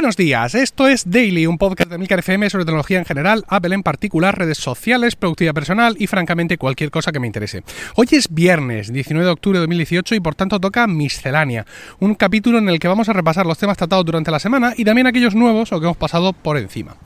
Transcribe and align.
Buenos 0.00 0.16
días, 0.16 0.54
esto 0.54 0.88
es 0.88 1.10
Daily, 1.10 1.46
un 1.46 1.58
podcast 1.58 1.90
de 1.90 1.98
Milcar 1.98 2.20
FM 2.20 2.48
sobre 2.48 2.64
tecnología 2.64 2.98
en 2.98 3.04
general, 3.04 3.44
Apple 3.48 3.74
en 3.74 3.82
particular, 3.82 4.38
redes 4.38 4.56
sociales, 4.56 5.14
productividad 5.14 5.52
personal 5.52 5.94
y 5.98 6.06
francamente 6.06 6.56
cualquier 6.56 6.90
cosa 6.90 7.12
que 7.12 7.20
me 7.20 7.26
interese. 7.26 7.64
Hoy 7.96 8.08
es 8.12 8.32
viernes, 8.32 8.90
19 8.90 9.26
de 9.26 9.30
octubre 9.30 9.58
de 9.58 9.64
2018 9.64 10.14
y 10.14 10.20
por 10.20 10.34
tanto 10.34 10.58
toca 10.58 10.86
Miscelánea, 10.86 11.66
un 11.98 12.14
capítulo 12.14 12.56
en 12.56 12.70
el 12.70 12.78
que 12.78 12.88
vamos 12.88 13.10
a 13.10 13.12
repasar 13.12 13.44
los 13.44 13.58
temas 13.58 13.76
tratados 13.76 14.06
durante 14.06 14.30
la 14.30 14.38
semana 14.38 14.72
y 14.74 14.86
también 14.86 15.06
aquellos 15.06 15.34
nuevos 15.34 15.70
o 15.70 15.78
que 15.78 15.84
hemos 15.84 15.98
pasado 15.98 16.32
por 16.32 16.56
encima. 16.56 16.96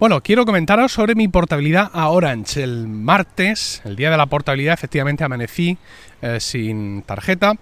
Bueno, 0.00 0.20
quiero 0.20 0.44
comentaros 0.44 0.90
sobre 0.90 1.14
mi 1.14 1.28
portabilidad 1.28 1.92
a 1.92 2.08
Orange. 2.08 2.64
El 2.64 2.88
martes, 2.88 3.82
el 3.84 3.94
día 3.94 4.10
de 4.10 4.16
la 4.16 4.26
portabilidad, 4.26 4.74
efectivamente 4.74 5.22
amanecí 5.22 5.78
eh, 6.22 6.40
sin 6.40 7.02
tarjeta 7.02 7.54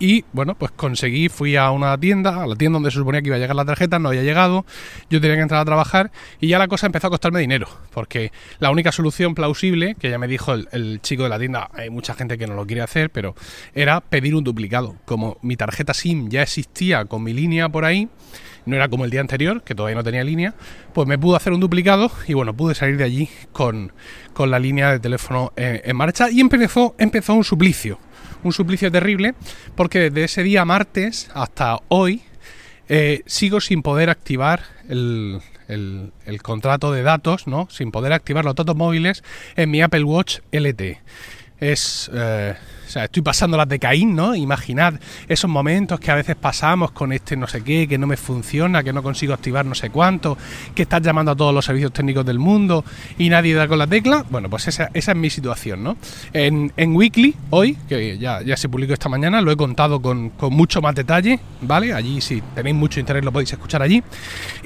y 0.00 0.24
bueno, 0.32 0.54
pues 0.54 0.70
conseguí, 0.72 1.28
fui 1.28 1.56
a 1.56 1.70
una 1.70 1.98
tienda, 1.98 2.42
a 2.42 2.46
la 2.46 2.54
tienda 2.54 2.76
donde 2.76 2.90
se 2.90 2.98
suponía 2.98 3.20
que 3.20 3.28
iba 3.28 3.36
a 3.36 3.38
llegar 3.38 3.56
la 3.56 3.64
tarjeta, 3.64 3.98
no 3.98 4.08
había 4.08 4.22
llegado, 4.22 4.64
yo 5.10 5.20
tenía 5.20 5.36
que 5.36 5.42
entrar 5.42 5.60
a 5.60 5.64
trabajar 5.64 6.12
y 6.40 6.48
ya 6.48 6.58
la 6.58 6.68
cosa 6.68 6.86
empezó 6.86 7.08
a 7.08 7.10
costarme 7.10 7.40
dinero, 7.40 7.68
porque 7.92 8.32
la 8.60 8.70
única 8.70 8.92
solución 8.92 9.34
plausible, 9.34 9.96
que 9.98 10.10
ya 10.10 10.18
me 10.18 10.28
dijo 10.28 10.54
el, 10.54 11.00
chico 11.02 11.24
de 11.24 11.28
la 11.28 11.38
tienda, 11.38 11.68
hay 11.72 11.90
mucha 11.90 12.14
gente 12.14 12.38
que 12.38 12.46
no 12.46 12.54
lo 12.54 12.66
quiere 12.66 12.82
hacer, 12.82 13.10
pero 13.10 13.34
era 13.74 14.00
pedir 14.00 14.34
un 14.34 14.44
duplicado. 14.44 14.96
Como 15.04 15.38
mi 15.42 15.56
tarjeta 15.56 15.94
SIM 15.94 16.28
ya 16.28 16.42
existía 16.42 17.04
con 17.04 17.22
mi 17.22 17.32
línea 17.32 17.68
por 17.68 17.84
ahí, 17.84 18.08
no 18.66 18.76
era 18.76 18.88
como 18.88 19.04
el 19.04 19.10
día 19.10 19.20
anterior, 19.20 19.62
que 19.62 19.74
todavía 19.74 19.96
no 19.96 20.04
tenía 20.04 20.22
línea, 20.22 20.54
pues 20.92 21.08
me 21.08 21.18
pudo 21.18 21.36
hacer 21.36 21.52
un 21.52 21.60
duplicado 21.60 22.10
y 22.26 22.34
bueno, 22.34 22.54
pude 22.54 22.74
salir 22.74 22.98
de 22.98 23.04
allí 23.04 23.28
con, 23.52 23.92
la 24.38 24.58
línea 24.60 24.92
de 24.92 25.00
teléfono 25.00 25.52
en, 25.56 25.80
en 25.82 25.96
marcha 25.96 26.30
y 26.30 26.40
empezó, 26.40 26.94
empezó 26.98 27.34
un 27.34 27.42
suplicio 27.42 27.98
un 28.42 28.52
suplicio 28.52 28.90
terrible, 28.90 29.34
porque 29.74 30.10
desde 30.10 30.24
ese 30.24 30.42
día 30.42 30.64
martes 30.64 31.30
hasta 31.34 31.78
hoy 31.88 32.22
eh, 32.88 33.22
sigo 33.26 33.60
sin 33.60 33.82
poder 33.82 34.10
activar 34.10 34.62
el, 34.88 35.40
el, 35.68 36.42
contrato 36.42 36.92
de 36.92 37.02
datos, 37.02 37.46
¿no? 37.46 37.68
Sin 37.70 37.90
poder 37.90 38.12
activar 38.12 38.44
los 38.44 38.54
datos 38.54 38.76
móviles 38.76 39.22
en 39.56 39.70
mi 39.70 39.82
Apple 39.82 40.04
Watch 40.04 40.38
LT. 40.52 41.00
Es... 41.60 42.10
Eh, 42.14 42.54
o 42.88 42.90
sea, 42.90 43.04
estoy 43.04 43.22
pasando 43.22 43.58
las 43.58 43.68
de 43.68 43.78
Caín, 43.78 44.16
¿no? 44.16 44.34
Imaginad 44.34 44.94
esos 45.28 45.50
momentos 45.50 46.00
que 46.00 46.10
a 46.10 46.14
veces 46.14 46.36
pasamos 46.36 46.90
con 46.92 47.12
este 47.12 47.36
no 47.36 47.46
sé 47.46 47.62
qué, 47.62 47.86
que 47.86 47.98
no 47.98 48.06
me 48.06 48.16
funciona, 48.16 48.82
que 48.82 48.94
no 48.94 49.02
consigo 49.02 49.34
activar 49.34 49.66
no 49.66 49.74
sé 49.74 49.90
cuánto, 49.90 50.38
que 50.74 50.82
estás 50.82 51.02
llamando 51.02 51.32
a 51.32 51.36
todos 51.36 51.52
los 51.54 51.66
servicios 51.66 51.92
técnicos 51.92 52.24
del 52.24 52.38
mundo 52.38 52.86
y 53.18 53.28
nadie 53.28 53.54
da 53.54 53.68
con 53.68 53.78
la 53.78 53.86
tecla. 53.86 54.24
Bueno, 54.30 54.48
pues 54.48 54.68
esa, 54.68 54.88
es 54.94 55.14
mi 55.14 55.28
situación, 55.28 55.84
¿no? 55.84 55.98
En, 56.32 56.72
Weekly, 56.96 57.34
hoy, 57.50 57.76
que 57.86 58.16
ya, 58.16 58.40
ya 58.40 58.56
se 58.56 58.70
publicó 58.70 58.94
esta 58.94 59.10
mañana, 59.10 59.42
lo 59.42 59.52
he 59.52 59.56
contado 59.56 60.00
con, 60.00 60.32
mucho 60.50 60.80
más 60.80 60.94
detalle, 60.94 61.38
¿vale? 61.60 61.92
Allí, 61.92 62.22
si 62.22 62.40
tenéis 62.54 62.74
mucho 62.74 63.00
interés, 63.00 63.22
lo 63.22 63.32
podéis 63.32 63.52
escuchar 63.52 63.82
allí. 63.82 64.02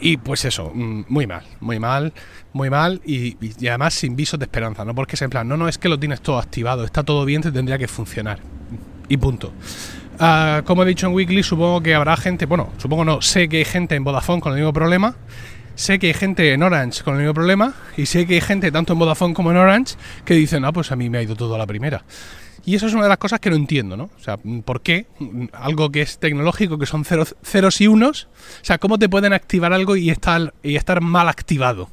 Y 0.00 0.16
pues 0.16 0.44
eso, 0.44 0.70
mm, 0.72 1.06
muy 1.08 1.26
mal, 1.26 1.42
muy 1.60 1.80
mal, 1.80 2.12
muy 2.52 2.70
mal 2.70 3.00
y, 3.04 3.36
además 3.68 3.94
sin 3.94 4.16
visos 4.16 4.38
de 4.38 4.44
esperanza, 4.44 4.84
¿no? 4.84 4.94
Porque 4.94 5.16
es 5.16 5.22
en 5.22 5.30
plan, 5.30 5.48
no, 5.48 5.56
no, 5.56 5.68
es 5.68 5.78
que 5.78 5.88
lo 5.88 5.98
tienes 5.98 6.20
todo 6.20 6.38
activado, 6.38 6.84
está 6.84 7.02
todo 7.02 7.24
bien, 7.24 7.42
te 7.42 7.52
tendría 7.52 7.78
que 7.78 7.88
funcionar 7.88 8.40
y 9.08 9.16
punto. 9.16 9.52
Ah, 10.18 10.62
como 10.64 10.82
he 10.82 10.86
dicho 10.86 11.06
en 11.06 11.14
Weekly, 11.14 11.42
supongo 11.42 11.82
que 11.82 11.94
habrá 11.94 12.16
gente, 12.16 12.46
bueno, 12.46 12.70
supongo 12.78 13.04
no, 13.04 13.22
sé 13.22 13.48
que 13.48 13.58
hay 13.58 13.64
gente 13.64 13.94
en 13.94 14.04
Vodafone 14.04 14.40
con 14.40 14.52
el 14.52 14.58
mismo 14.58 14.72
problema, 14.72 15.16
sé 15.74 15.98
que 15.98 16.08
hay 16.08 16.14
gente 16.14 16.52
en 16.52 16.62
Orange 16.62 17.02
con 17.02 17.14
el 17.14 17.20
mismo 17.20 17.34
problema, 17.34 17.74
y 17.96 18.06
sé 18.06 18.26
que 18.26 18.34
hay 18.34 18.40
gente 18.40 18.70
tanto 18.70 18.92
en 18.92 18.98
Vodafone 18.98 19.34
como 19.34 19.50
en 19.50 19.56
Orange 19.56 19.96
que 20.24 20.34
dicen, 20.34 20.64
ah, 20.64 20.72
pues 20.72 20.92
a 20.92 20.96
mí 20.96 21.10
me 21.10 21.18
ha 21.18 21.22
ido 21.22 21.34
todo 21.34 21.54
a 21.54 21.58
la 21.58 21.66
primera. 21.66 22.04
Y 22.64 22.76
eso 22.76 22.86
es 22.86 22.94
una 22.94 23.02
de 23.02 23.08
las 23.08 23.18
cosas 23.18 23.40
que 23.40 23.50
no 23.50 23.56
entiendo, 23.56 23.96
¿no? 23.96 24.04
O 24.04 24.22
sea, 24.22 24.36
¿por 24.64 24.82
qué 24.82 25.06
algo 25.52 25.90
que 25.90 26.02
es 26.02 26.18
tecnológico, 26.18 26.78
que 26.78 26.86
son 26.86 27.04
ceros, 27.04 27.80
y 27.80 27.88
unos, 27.88 28.28
o 28.62 28.64
sea, 28.64 28.78
cómo 28.78 28.98
te 28.98 29.08
pueden 29.08 29.32
activar 29.32 29.72
algo 29.72 29.96
y 29.96 30.10
estar, 30.10 30.54
y 30.62 30.76
estar 30.76 31.00
mal 31.00 31.28
activado? 31.28 31.88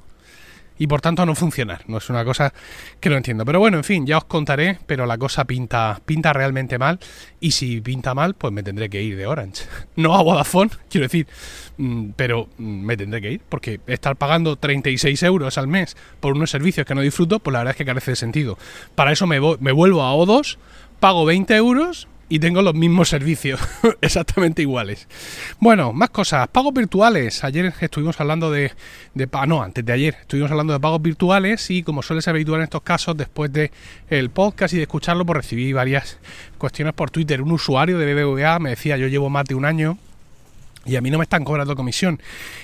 Y 0.80 0.88
por 0.88 1.02
tanto 1.02 1.26
no 1.26 1.36
funcionar. 1.36 1.84
No 1.88 1.98
es 1.98 2.10
una 2.10 2.26
cosa 2.26 2.52
que 3.00 3.10
no 3.10 3.18
entiendo. 3.18 3.46
Pero 3.46 3.60
bueno, 3.60 3.78
en 3.78 3.84
fin, 3.84 4.08
ya 4.08 4.18
os 4.18 4.24
contaré, 4.24 4.80
pero 4.88 5.06
la 5.06 5.18
cosa 5.18 5.46
pinta, 5.46 6.02
pinta 6.06 6.34
realmente 6.34 6.80
mal 6.80 7.00
y 7.40 7.52
si 7.52 7.82
pinta 7.82 8.16
mal, 8.16 8.34
pues 8.34 8.52
me 8.52 8.64
tendré 8.64 8.90
que 8.90 9.04
ir 9.04 9.16
de 9.16 9.28
Orange. 9.28 9.66
No 9.96 10.16
a 10.16 10.24
Vodafone, 10.24 10.72
quiero 10.90 11.06
decir, 11.06 11.28
mm, 11.78 12.12
pero 12.16 12.48
mm, 12.58 12.86
me 12.86 12.96
tendré 12.96 13.22
que 13.22 13.32
ir 13.34 13.42
porque 13.50 13.82
estar 13.86 14.16
pagando 14.16 14.56
36 14.56 15.22
euros 15.24 15.58
al 15.58 15.68
mes 15.68 15.98
por 16.22 16.34
unos 16.34 16.50
servicios 16.50 16.88
que 16.88 16.96
no 16.96 17.02
disfruto, 17.02 17.40
pues 17.40 17.52
la 17.52 17.60
verdad 17.60 17.72
es 17.72 17.78
que 17.78 17.86
carece 17.86 18.12
de 18.12 18.16
sentido. 18.16 18.58
Para 18.96 19.12
eso 19.12 19.28
me, 19.28 19.40
me 19.60 19.74
vuelvo 19.74 20.04
a 20.04 20.14
O2, 20.14 20.58
pago 21.02 21.26
20 21.26 21.54
euros 21.58 22.08
y 22.30 22.40
tengo 22.40 22.62
los 22.62 22.76
mismos 22.76 23.10
servicios, 23.10 23.60
exactamente 24.02 24.62
iguales. 24.62 25.08
Bueno, 25.60 25.92
más 25.92 26.12
cosas. 26.12 26.48
Pagos 26.48 26.74
virtuales. 26.74 27.44
Ayer 27.44 27.74
estuvimos 27.82 28.22
hablando 28.22 28.52
de, 28.52 28.72
de 29.16 29.28
no, 29.48 29.64
antes 29.64 29.84
de 29.84 29.92
ayer 29.92 30.16
estuvimos 30.22 30.52
hablando 30.52 30.74
de 30.74 30.80
pagos 30.80 31.02
virtuales 31.02 31.70
y 31.72 31.82
como 31.82 32.04
suele 32.04 32.22
ser 32.22 32.36
habitual 32.36 32.60
en 32.60 32.66
estos 32.66 32.84
casos, 32.84 33.18
después 33.18 33.52
de 33.52 33.72
el 34.10 34.30
podcast 34.30 34.74
y 34.76 34.78
de 34.78 34.84
escucharlo, 34.84 35.26
pues 35.26 35.38
recibí 35.38 35.74
varias 35.74 36.20
cuestiones 36.60 36.94
por 36.94 37.10
Twitter. 37.10 37.42
Un 37.42 37.52
usuario 37.52 37.98
de 37.98 38.14
BBVA 38.14 38.60
me 38.60 38.70
decía, 38.72 38.96
yo 38.98 39.08
llevo 39.08 39.30
más 39.30 39.46
de 39.46 39.56
un 39.56 39.66
año 39.66 39.98
y 40.90 40.96
a 40.96 41.02
mí 41.02 41.12
no 41.12 41.18
me 41.18 41.24
están 41.24 41.44
cobrando 41.44 41.76
comisión. 41.76 42.20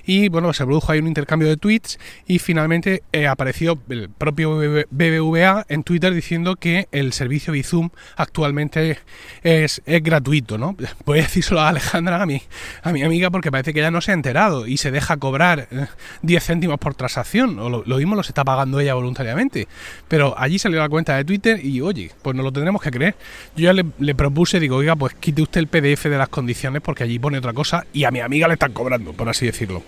Y 0.05 0.29
bueno, 0.29 0.51
se 0.53 0.65
produjo 0.65 0.91
ahí 0.91 0.99
un 0.99 1.07
intercambio 1.07 1.47
de 1.47 1.57
tweets 1.57 1.99
y 2.27 2.39
finalmente 2.39 3.03
eh, 3.11 3.27
apareció 3.27 3.79
el 3.89 4.09
propio 4.09 4.57
BBVA 4.89 5.65
en 5.69 5.83
Twitter 5.83 6.13
diciendo 6.13 6.55
que 6.55 6.87
el 6.91 7.13
servicio 7.13 7.53
Bizum 7.53 7.89
actualmente 8.15 8.99
es, 9.43 9.81
gratuito, 9.85 10.57
¿no? 10.57 10.75
Voy 11.05 11.19
a 11.19 11.23
decírselo 11.23 11.61
a 11.61 11.69
Alejandra, 11.69 12.21
a 12.21 12.25
mi, 12.25 12.41
a 12.81 12.91
mi 12.91 13.03
amiga, 13.03 13.29
porque 13.29 13.51
parece 13.51 13.73
que 13.73 13.79
ella 13.79 13.91
no 13.91 14.01
se 14.01 14.11
ha 14.11 14.13
enterado 14.13 14.67
y 14.67 14.77
se 14.77 14.91
deja 14.91 15.17
cobrar 15.17 15.67
10 16.21 16.43
eh, 16.43 16.45
céntimos 16.45 16.79
por 16.79 16.95
transacción, 16.95 17.59
o 17.59 17.69
lo, 17.69 17.83
lo, 17.85 17.97
mismo 17.97 18.15
lo 18.15 18.23
se 18.23 18.29
está 18.29 18.43
pagando 18.43 18.79
ella 18.79 18.93
voluntariamente. 18.95 19.67
Pero 20.07 20.35
allí 20.37 20.57
salió 20.59 20.79
la 20.79 20.89
cuenta 20.89 21.15
de 21.15 21.25
Twitter 21.25 21.63
y 21.63 21.81
oye, 21.81 22.11
pues 22.21 22.35
no 22.35 22.43
lo 22.43 22.51
tendremos 22.51 22.81
que 22.81 22.91
creer. 22.91 23.15
Yo 23.55 23.65
ya 23.65 23.73
le, 23.73 23.85
le 23.99 24.15
propuse, 24.15 24.59
digo, 24.59 24.77
oiga, 24.77 24.95
pues 24.95 25.13
quite 25.15 25.41
usted 25.41 25.61
el 25.61 25.67
PDF 25.67 26.05
de 26.05 26.17
las 26.17 26.29
condiciones 26.29 26.81
porque 26.81 27.03
allí 27.03 27.19
pone 27.19 27.37
otra 27.37 27.53
cosa 27.53 27.85
y 27.93 28.03
a 28.03 28.11
mi 28.15 28.21
amiga 28.21 28.47
le 28.47 28.53
están 28.53 28.71
cobrando, 28.71 29.11
por 29.11 29.27
así 29.27 29.45
decirlo. 29.45 29.83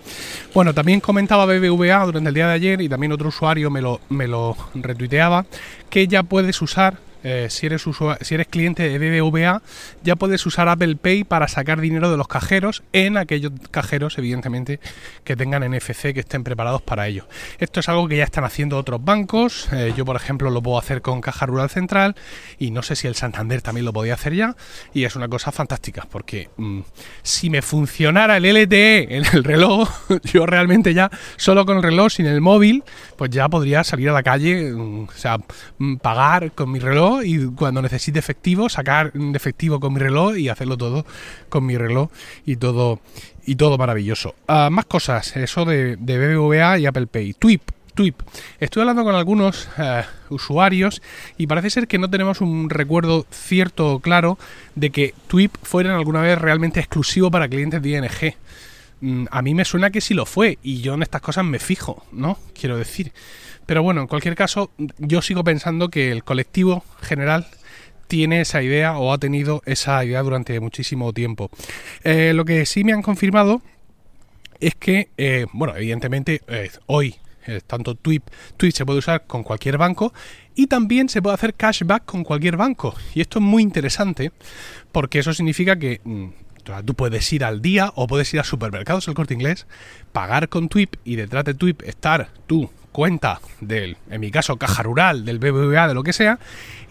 Bueno, 0.53 0.73
también 0.73 0.99
comentaba 0.99 1.45
BBVA 1.45 2.05
durante 2.05 2.27
el 2.27 2.35
día 2.35 2.49
de 2.49 2.55
ayer 2.55 2.81
y 2.81 2.89
también 2.89 3.13
otro 3.13 3.29
usuario 3.29 3.71
me 3.71 3.81
lo, 3.81 4.01
me 4.09 4.27
lo 4.27 4.57
retuiteaba 4.75 5.45
que 5.89 6.09
ya 6.09 6.23
puedes 6.23 6.61
usar 6.61 6.97
eh, 7.23 7.47
si, 7.49 7.65
eres 7.65 7.83
si 8.21 8.35
eres 8.35 8.47
cliente 8.47 8.87
de 8.87 8.97
BBVA, 8.99 9.61
ya 10.03 10.15
puedes 10.15 10.45
usar 10.45 10.69
Apple 10.69 10.95
Pay 10.95 11.23
para 11.23 11.47
sacar 11.47 11.81
dinero 11.81 12.11
de 12.11 12.17
los 12.17 12.27
cajeros 12.27 12.83
en 12.93 13.17
aquellos 13.17 13.51
cajeros, 13.71 14.17
evidentemente, 14.17 14.79
que 15.23 15.35
tengan 15.35 15.63
NFC, 15.63 16.13
que 16.13 16.19
estén 16.19 16.43
preparados 16.43 16.81
para 16.81 17.07
ello. 17.07 17.27
Esto 17.59 17.79
es 17.79 17.89
algo 17.89 18.07
que 18.07 18.17
ya 18.17 18.23
están 18.23 18.43
haciendo 18.43 18.77
otros 18.77 19.03
bancos. 19.03 19.67
Eh, 19.71 19.93
yo, 19.95 20.05
por 20.05 20.15
ejemplo, 20.15 20.49
lo 20.49 20.61
puedo 20.61 20.77
hacer 20.77 21.01
con 21.01 21.21
Caja 21.21 21.45
Rural 21.45 21.69
Central 21.69 22.15
y 22.59 22.71
no 22.71 22.83
sé 22.83 22.95
si 22.95 23.07
el 23.07 23.15
Santander 23.15 23.61
también 23.61 23.85
lo 23.85 23.93
podía 23.93 24.13
hacer 24.13 24.33
ya. 24.33 24.55
Y 24.93 25.03
es 25.05 25.15
una 25.15 25.27
cosa 25.27 25.51
fantástica, 25.51 26.07
porque 26.09 26.49
mm, 26.57 26.81
si 27.23 27.49
me 27.49 27.61
funcionara 27.61 28.37
el 28.37 28.45
LTE 28.45 29.17
en 29.17 29.25
el 29.33 29.43
reloj, 29.43 29.89
yo 30.23 30.45
realmente 30.45 30.93
ya, 30.93 31.09
solo 31.35 31.65
con 31.65 31.77
el 31.77 31.83
reloj, 31.83 32.11
sin 32.11 32.27
el 32.27 32.41
móvil, 32.41 32.83
pues 33.15 33.31
ya 33.31 33.49
podría 33.49 33.83
salir 33.83 34.09
a 34.09 34.13
la 34.13 34.23
calle, 34.23 34.71
mm, 34.71 35.03
o 35.09 35.11
sea, 35.13 35.39
mm, 35.77 35.95
pagar 35.97 36.51
con 36.51 36.71
mi 36.71 36.79
reloj 36.79 37.06
y 37.23 37.47
cuando 37.55 37.81
necesite 37.81 38.19
efectivo, 38.19 38.69
sacar 38.69 39.11
efectivo 39.33 39.79
con 39.79 39.93
mi 39.93 39.99
reloj 39.99 40.37
y 40.37 40.49
hacerlo 40.49 40.77
todo 40.77 41.05
con 41.49 41.65
mi 41.65 41.77
reloj 41.77 42.09
y 42.45 42.55
todo, 42.55 42.99
y 43.45 43.55
todo 43.55 43.77
maravilloso. 43.77 44.35
Ah, 44.47 44.69
más 44.71 44.85
cosas, 44.85 45.35
eso 45.35 45.65
de, 45.65 45.95
BBVA 45.95 46.79
y 46.79 46.85
Apple 46.85 47.07
Pay. 47.07 47.33
Twip, 47.33 47.61
Twip. 47.93 48.21
Estoy 48.59 48.81
hablando 48.81 49.03
con 49.03 49.15
algunos 49.15 49.67
eh, 49.77 50.03
usuarios 50.29 51.01
y 51.37 51.47
parece 51.47 51.69
ser 51.69 51.87
que 51.87 51.97
no 51.97 52.09
tenemos 52.09 52.41
un 52.41 52.69
recuerdo 52.69 53.25
cierto 53.31 53.93
o 53.93 53.99
claro 53.99 54.37
de 54.75 54.89
que 54.91 55.13
Twip 55.27 55.55
fuera 55.63 55.95
alguna 55.95 56.21
vez 56.21 56.37
realmente 56.39 56.79
exclusivo 56.79 57.31
para 57.31 57.47
clientes 57.47 57.81
de 57.81 57.89
ING. 57.89 58.35
Mm, 59.01 59.25
a 59.29 59.41
mí 59.41 59.53
me 59.53 59.65
suena 59.65 59.89
que 59.89 60.01
sí 60.01 60.13
lo 60.13 60.25
fue 60.25 60.57
y 60.63 60.81
yo 60.81 60.95
en 60.95 61.03
estas 61.03 61.21
cosas 61.21 61.45
me 61.45 61.59
fijo, 61.59 62.05
¿no? 62.11 62.37
Quiero 62.59 62.77
decir. 62.77 63.11
Pero 63.65 63.83
bueno, 63.83 64.01
en 64.01 64.07
cualquier 64.07 64.35
caso, 64.35 64.71
yo 64.97 65.21
sigo 65.21 65.43
pensando 65.43 65.89
que 65.89 66.11
el 66.11 66.23
colectivo 66.23 66.83
general 67.01 67.47
tiene 68.07 68.41
esa 68.41 68.63
idea 68.63 68.97
o 68.97 69.13
ha 69.13 69.17
tenido 69.17 69.61
esa 69.65 70.03
idea 70.03 70.23
durante 70.23 70.59
muchísimo 70.59 71.13
tiempo. 71.13 71.49
Eh, 72.03 72.33
lo 72.33 72.45
que 72.45 72.65
sí 72.65 72.83
me 72.83 72.93
han 72.93 73.01
confirmado 73.01 73.61
es 74.59 74.75
que, 74.75 75.09
eh, 75.17 75.45
bueno, 75.51 75.75
evidentemente 75.75 76.41
eh, 76.47 76.71
hoy 76.87 77.15
tanto 77.65 77.95
Twip, 77.95 78.23
se 78.73 78.85
puede 78.85 78.99
usar 78.99 79.25
con 79.25 79.43
cualquier 79.43 79.77
banco 79.77 80.13
y 80.53 80.67
también 80.67 81.07
se 81.07 81.21
puede 81.21 81.35
hacer 81.35 81.53
cashback 81.53 82.05
con 82.05 82.23
cualquier 82.23 82.57
banco. 82.57 82.93
Y 83.13 83.21
esto 83.21 83.39
es 83.39 83.45
muy 83.45 83.63
interesante 83.63 84.31
porque 84.91 85.19
eso 85.19 85.33
significa 85.33 85.77
que 85.77 86.01
mm, 86.03 86.27
tú 86.85 86.93
puedes 86.93 87.31
ir 87.33 87.43
al 87.43 87.61
día 87.61 87.91
o 87.95 88.07
puedes 88.07 88.33
ir 88.33 88.39
a 88.39 88.43
supermercados, 88.43 89.07
el 89.07 89.13
corte 89.13 89.33
inglés, 89.33 89.67
pagar 90.11 90.49
con 90.49 90.69
Twip 90.69 90.95
y 91.03 91.15
detrás 91.15 91.45
de 91.45 91.53
Twip 91.53 91.81
estar 91.83 92.29
tú 92.47 92.69
cuenta 92.91 93.39
del, 93.61 93.97
en 94.09 94.21
mi 94.21 94.31
caso, 94.31 94.57
caja 94.57 94.83
rural, 94.83 95.23
del 95.23 95.39
BBVA, 95.39 95.87
de 95.87 95.93
lo 95.93 96.03
que 96.03 96.13
sea, 96.13 96.39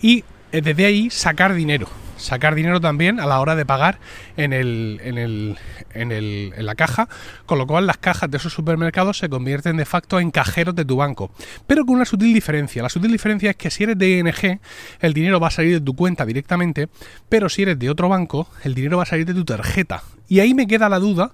y 0.00 0.24
desde 0.52 0.86
ahí 0.86 1.10
sacar 1.10 1.54
dinero. 1.54 1.88
sacar 2.16 2.54
dinero 2.54 2.80
también 2.80 3.20
a 3.20 3.26
la 3.26 3.40
hora 3.40 3.54
de 3.54 3.66
pagar 3.66 3.98
en, 4.36 4.52
el, 4.52 5.00
en, 5.04 5.18
el, 5.18 5.58
en, 5.92 6.12
el, 6.12 6.52
en 6.56 6.66
la 6.66 6.74
caja, 6.74 7.08
con 7.44 7.58
lo 7.58 7.66
cual 7.66 7.86
las 7.86 7.98
cajas 7.98 8.30
de 8.30 8.38
esos 8.38 8.52
supermercados 8.52 9.18
se 9.18 9.28
convierten 9.28 9.76
de 9.76 9.84
facto 9.84 10.18
en 10.18 10.30
cajeros 10.30 10.74
de 10.74 10.84
tu 10.84 10.96
banco, 10.96 11.30
pero 11.66 11.84
con 11.84 11.96
una 11.96 12.04
sutil 12.04 12.32
diferencia. 12.32 12.82
La 12.82 12.88
sutil 12.88 13.12
diferencia 13.12 13.50
es 13.50 13.56
que 13.56 13.70
si 13.70 13.84
eres 13.84 13.98
de 13.98 14.18
ING, 14.18 14.60
el 15.00 15.12
dinero 15.12 15.40
va 15.40 15.48
a 15.48 15.50
salir 15.50 15.74
de 15.78 15.84
tu 15.84 15.94
cuenta 15.94 16.24
directamente, 16.24 16.88
pero 17.28 17.48
si 17.48 17.62
eres 17.62 17.78
de 17.78 17.90
otro 17.90 18.08
banco, 18.08 18.48
el 18.64 18.74
dinero 18.74 18.96
va 18.96 19.02
a 19.02 19.06
salir 19.06 19.26
de 19.26 19.34
tu 19.34 19.44
tarjeta. 19.44 20.02
Y 20.28 20.40
ahí 20.40 20.54
me 20.54 20.66
queda 20.66 20.88
la 20.88 20.98
duda 20.98 21.32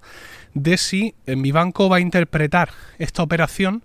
de 0.54 0.76
si 0.76 1.14
eh, 1.26 1.36
mi 1.36 1.52
banco 1.52 1.88
va 1.88 1.96
a 1.96 2.00
interpretar 2.00 2.70
esta 2.98 3.22
operación 3.22 3.82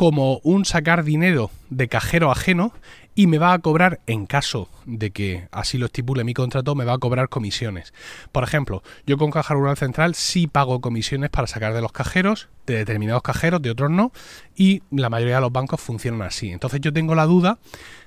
como 0.00 0.40
un 0.44 0.64
sacar 0.64 1.04
dinero 1.04 1.50
de 1.68 1.86
cajero 1.86 2.32
ajeno 2.32 2.72
y 3.14 3.26
me 3.26 3.36
va 3.36 3.52
a 3.52 3.58
cobrar, 3.58 4.00
en 4.06 4.24
caso 4.24 4.70
de 4.86 5.10
que 5.10 5.46
así 5.52 5.76
lo 5.76 5.84
estipule 5.84 6.24
mi 6.24 6.32
contrato, 6.32 6.74
me 6.74 6.86
va 6.86 6.94
a 6.94 6.98
cobrar 6.98 7.28
comisiones. 7.28 7.92
Por 8.32 8.42
ejemplo, 8.42 8.82
yo 9.06 9.18
con 9.18 9.30
Caja 9.30 9.52
Rural 9.52 9.76
Central 9.76 10.14
sí 10.14 10.46
pago 10.46 10.80
comisiones 10.80 11.28
para 11.28 11.46
sacar 11.46 11.74
de 11.74 11.82
los 11.82 11.92
cajeros, 11.92 12.48
de 12.64 12.76
determinados 12.76 13.22
cajeros, 13.22 13.60
de 13.60 13.72
otros 13.72 13.90
no, 13.90 14.10
y 14.56 14.82
la 14.90 15.10
mayoría 15.10 15.34
de 15.34 15.42
los 15.42 15.52
bancos 15.52 15.82
funcionan 15.82 16.22
así. 16.22 16.50
Entonces 16.50 16.80
yo 16.80 16.94
tengo 16.94 17.14
la 17.14 17.26
duda 17.26 17.58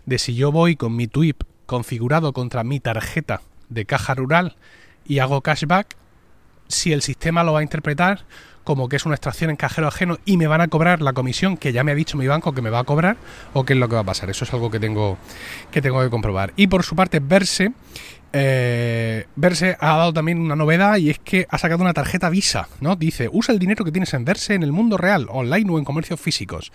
de 0.08 0.18
si 0.18 0.34
yo 0.34 0.52
voy 0.52 0.76
con 0.76 0.96
mi 0.96 1.06
TWIP 1.06 1.44
configurado 1.68 2.34
contra 2.34 2.64
mi 2.64 2.80
tarjeta 2.80 3.42
de 3.70 3.86
Caja 3.86 4.16
Rural 4.16 4.56
y 5.06 5.20
hago 5.20 5.42
cashback, 5.42 5.96
si 6.68 6.92
el 6.92 7.04
sistema 7.04 7.44
lo 7.44 7.54
va 7.54 7.60
a 7.60 7.64
interpretar 7.64 8.26
como 8.64 8.90
que 8.90 8.96
es 8.96 9.06
una 9.06 9.16
extracción 9.16 9.50
en 9.50 9.56
cajero 9.56 9.88
ajeno 9.88 10.18
y 10.26 10.38
me 10.38 10.48
van 10.48 10.62
a 10.62 10.68
cobrar 10.68 11.02
la 11.02 11.14
comisión 11.14 11.58
que 11.58 11.74
ya 11.74 11.84
me 11.84 11.92
ha 11.92 11.96
dicho 11.96 12.18
mi 12.18 12.28
banco 12.28 12.54
que 12.54 12.62
me 12.62 12.70
va 12.70 12.80
a 12.80 12.84
cobrar 12.84 13.18
o 13.54 13.66
qué 13.66 13.74
es 13.74 13.80
lo 13.80 13.90
que 13.90 13.96
va 13.96 14.02
a 14.02 14.06
pasar. 14.06 14.30
Eso 14.30 14.46
es 14.46 14.54
algo 14.54 14.72
que 14.72 14.80
tengo 14.80 15.18
que, 15.72 15.82
tengo 15.82 16.02
que 16.02 16.10
comprobar. 16.10 16.54
Y 16.56 16.68
por 16.68 16.84
su 16.84 16.96
parte, 16.96 17.20
Verse 17.20 17.72
eh, 18.36 19.28
Verse 19.36 19.78
ha 19.80 19.98
dado 19.98 20.12
también 20.12 20.40
una 20.40 20.56
novedad 20.56 20.98
y 20.98 21.12
es 21.12 21.20
que 21.20 21.46
ha 21.50 21.58
sacado 21.60 21.84
una 21.84 21.94
tarjeta 21.94 22.32
Visa, 22.32 22.68
¿no? 22.82 22.96
Dice, 22.96 23.30
usa 23.32 23.54
el 23.54 23.60
dinero 23.60 23.86
que 23.86 23.92
tienes 23.92 24.12
en 24.16 24.26
Verse 24.26 24.56
en 24.56 24.64
el 24.64 24.72
mundo 24.72 24.98
real, 24.98 25.28
online 25.30 25.72
o 25.72 25.78
en 25.78 25.86
comercios 25.86 26.20
físicos. 26.20 26.72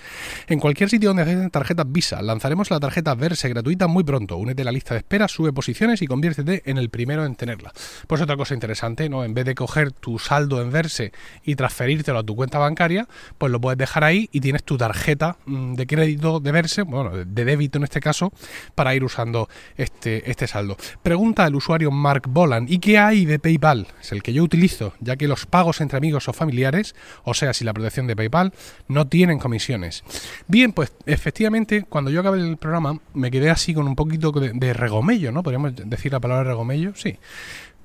En 0.46 0.60
cualquier 0.60 0.88
sitio 0.88 1.10
donde 1.10 1.24
hacen 1.24 1.50
tarjetas 1.50 1.86
Visa, 1.88 2.22
lanzaremos 2.22 2.70
la 2.70 2.78
tarjeta 2.78 3.14
Verse 3.16 3.48
gratuita 3.48 3.88
muy 3.88 4.04
pronto. 4.04 4.36
Únete 4.36 4.62
a 4.62 4.66
la 4.66 4.72
lista 4.72 4.94
de 4.94 4.98
espera, 4.98 5.26
sube 5.26 5.52
posiciones 5.52 6.00
y 6.00 6.06
conviértete 6.06 6.62
en 6.64 6.78
el 6.78 6.90
primero 6.90 7.24
en 7.24 7.34
tenerla. 7.34 7.72
Pues 8.06 8.22
otra 8.22 8.36
cosa 8.36 8.54
interesante, 8.54 9.08
¿no? 9.08 9.24
En 9.24 9.34
vez 9.34 9.44
de 9.44 9.56
coger 9.56 9.90
tu 9.90 10.20
saldo 10.20 10.62
en 10.62 10.70
Verse 10.70 11.12
y 11.42 11.56
transferírtelo 11.78 12.18
a 12.18 12.24
tu 12.24 12.34
cuenta 12.34 12.58
bancaria, 12.58 13.06
pues 13.38 13.52
lo 13.52 13.60
puedes 13.60 13.78
dejar 13.78 14.02
ahí 14.02 14.28
y 14.32 14.40
tienes 14.40 14.64
tu 14.64 14.76
tarjeta 14.76 15.36
mm, 15.46 15.74
de 15.74 15.86
crédito 15.86 16.40
de 16.40 16.52
Verse, 16.52 16.82
bueno, 16.82 17.10
de 17.10 17.44
débito 17.44 17.78
en 17.78 17.84
este 17.84 18.00
caso, 18.00 18.32
para 18.74 18.94
ir 18.94 19.04
usando 19.04 19.48
este, 19.76 20.28
este 20.28 20.46
saldo. 20.46 20.76
Pregunta 21.02 21.46
el 21.46 21.54
usuario 21.54 21.90
Mark 21.90 22.24
Boland. 22.28 22.70
¿Y 22.70 22.78
qué 22.78 22.98
hay 22.98 23.26
de 23.26 23.38
PayPal? 23.38 23.86
Es 24.00 24.10
el 24.12 24.22
que 24.22 24.32
yo 24.32 24.42
utilizo, 24.42 24.94
ya 25.00 25.16
que 25.16 25.28
los 25.28 25.46
pagos 25.46 25.80
entre 25.80 25.98
amigos 25.98 26.28
o 26.28 26.32
familiares, 26.32 26.96
o 27.22 27.34
sea, 27.34 27.52
si 27.54 27.64
la 27.64 27.72
protección 27.72 28.06
de 28.08 28.16
PayPal, 28.16 28.52
no 28.88 29.06
tienen 29.06 29.38
comisiones. 29.38 30.02
Bien, 30.48 30.72
pues 30.72 30.92
efectivamente, 31.06 31.84
cuando 31.88 32.10
yo 32.10 32.20
acabé 32.20 32.40
el 32.40 32.56
programa, 32.56 32.98
me 33.14 33.30
quedé 33.30 33.50
así 33.50 33.72
con 33.72 33.86
un 33.86 33.94
poquito 33.94 34.32
de, 34.32 34.72
regomello, 34.72 35.30
¿no? 35.32 35.42
Podríamos 35.42 35.72
decir 35.76 36.12
la 36.12 36.20
palabra 36.20 36.44
regomello, 36.44 36.92
sí. 36.94 37.18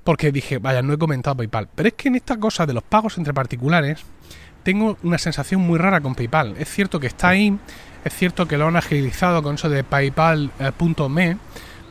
Porque 0.04 0.30
dije, 0.30 0.58
vaya, 0.58 0.82
no 0.82 0.92
he 0.92 0.98
comentado 0.98 1.36
PayPal. 1.36 1.68
Pero 1.74 1.88
es 1.88 1.94
que 1.94 2.08
en 2.08 2.16
esta 2.16 2.38
cosa 2.38 2.66
de 2.66 2.74
los 2.74 2.82
pagos 2.82 3.18
entre 3.18 3.34
particulares, 3.34 4.04
tengo 4.62 4.96
una 5.02 5.18
sensación 5.18 5.60
muy 5.62 5.78
rara 5.78 6.00
con 6.00 6.14
PayPal. 6.14 6.54
Es 6.58 6.68
cierto 6.68 7.00
que 7.00 7.06
está 7.06 7.28
ahí, 7.30 7.58
es 8.04 8.14
cierto 8.14 8.46
que 8.46 8.58
lo 8.58 8.68
han 8.68 8.76
agilizado 8.76 9.42
con 9.42 9.54
eso 9.56 9.68
de 9.68 9.82
PayPal.me. 9.82 11.38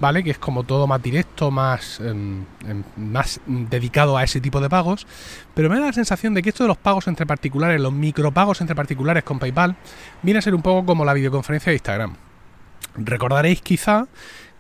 ¿vale? 0.04 0.22
Que 0.22 0.32
es 0.32 0.38
como 0.38 0.64
todo 0.64 0.86
más 0.86 1.02
directo, 1.02 1.50
más, 1.50 2.02
em, 2.02 2.44
em, 2.68 2.84
más 2.98 3.40
dedicado 3.46 4.18
a 4.18 4.24
ese 4.24 4.42
tipo 4.42 4.60
de 4.60 4.70
pagos. 4.70 5.08
Pero 5.54 5.70
me 5.70 5.80
da 5.80 5.86
la 5.86 5.94
sensación 5.94 6.34
de 6.34 6.42
que 6.42 6.50
esto 6.50 6.66
de 6.66 6.68
los 6.68 6.78
pagos 6.78 7.08
entre 7.08 7.26
particulares, 7.26 7.80
los 7.80 7.94
micropagos 7.94 8.60
entre 8.60 8.76
particulares 8.76 9.24
con 9.24 9.40
PayPal, 9.40 9.78
viene 10.22 10.40
a 10.40 10.42
ser 10.42 10.56
un 10.56 10.62
poco 10.62 10.86
como 10.86 11.06
la 11.06 11.14
videoconferencia 11.14 11.70
de 11.70 11.76
Instagram. 11.76 12.16
Recordaréis 12.96 13.62
quizá 13.62 14.08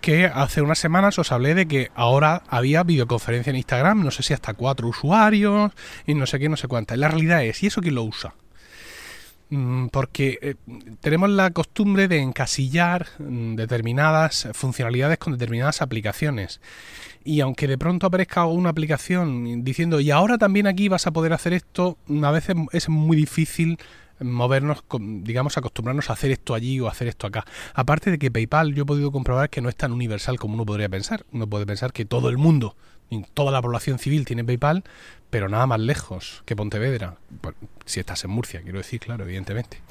que 0.03 0.25
hace 0.25 0.61
unas 0.61 0.79
semanas 0.79 1.17
os 1.17 1.31
hablé 1.31 1.55
de 1.55 1.65
que 1.65 1.89
ahora 1.95 2.43
había 2.49 2.83
videoconferencia 2.83 3.51
en 3.51 3.55
Instagram, 3.55 4.03
no 4.03 4.11
sé 4.11 4.21
si 4.21 4.33
hasta 4.33 4.53
cuatro 4.53 4.89
usuarios 4.89 5.71
y 6.05 6.13
no 6.13 6.25
sé 6.25 6.39
qué, 6.39 6.49
no 6.49 6.57
sé 6.57 6.67
cuántas. 6.67 6.97
La 6.97 7.07
realidad 7.07 7.41
es, 7.45 7.63
¿y 7.63 7.67
eso 7.67 7.79
quién 7.79 7.95
lo 7.95 8.03
usa? 8.03 8.35
Mm, 9.49 9.87
porque 9.87 10.39
eh, 10.41 10.55
tenemos 10.99 11.29
la 11.29 11.51
costumbre 11.51 12.09
de 12.09 12.19
encasillar 12.19 13.07
mm, 13.17 13.55
determinadas 13.55 14.49
funcionalidades 14.51 15.19
con 15.19 15.31
determinadas 15.31 15.81
aplicaciones. 15.81 16.59
Y 17.23 17.39
aunque 17.39 17.69
de 17.69 17.77
pronto 17.77 18.05
aparezca 18.05 18.45
una 18.45 18.71
aplicación 18.71 19.63
diciendo, 19.63 20.01
y 20.01 20.11
ahora 20.11 20.37
también 20.37 20.67
aquí 20.67 20.89
vas 20.89 21.07
a 21.07 21.11
poder 21.11 21.31
hacer 21.31 21.53
esto, 21.53 21.97
a 22.23 22.31
veces 22.31 22.57
es 22.73 22.89
muy 22.89 23.15
difícil 23.15 23.77
movernos, 24.23 24.83
digamos, 24.99 25.57
acostumbrarnos 25.57 26.09
a 26.09 26.13
hacer 26.13 26.31
esto 26.31 26.53
allí 26.53 26.79
o 26.79 26.87
hacer 26.87 27.07
esto 27.07 27.27
acá. 27.27 27.45
Aparte 27.73 28.11
de 28.11 28.19
que 28.19 28.31
PayPal 28.31 28.73
yo 28.73 28.83
he 28.83 28.85
podido 28.85 29.11
comprobar 29.11 29.49
que 29.49 29.61
no 29.61 29.69
es 29.69 29.75
tan 29.75 29.91
universal 29.91 30.39
como 30.39 30.55
uno 30.55 30.65
podría 30.65 30.89
pensar. 30.89 31.25
Uno 31.31 31.47
puede 31.47 31.65
pensar 31.65 31.93
que 31.93 32.05
todo 32.05 32.29
el 32.29 32.37
mundo, 32.37 32.75
toda 33.33 33.51
la 33.51 33.61
población 33.61 33.99
civil 33.99 34.25
tiene 34.25 34.43
PayPal, 34.43 34.83
pero 35.33 35.49
nada 35.49 35.65
más 35.65 35.79
lejos 35.79 36.43
que 36.45 36.55
Pontevedra. 36.55 37.15
si 37.85 37.99
estás 37.99 38.23
en 38.23 38.29
Murcia, 38.29 38.61
quiero 38.61 38.77
decir, 38.77 38.99
claro, 38.99 39.23
evidentemente. 39.23 39.81